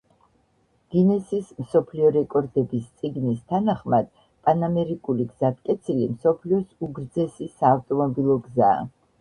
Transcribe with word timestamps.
გინესის 0.93 1.49
მსოფლიო 1.63 2.07
რეკორდების 2.15 2.87
წიგნის 3.03 3.43
თანახმად, 3.53 4.09
პანამერიკული 4.49 5.29
გზატკეცილი 5.35 6.11
მსოფლიოს 6.15 6.89
უგრძესი 6.89 7.53
საავტომობილო 7.61 8.41
გზაა. 8.49 8.85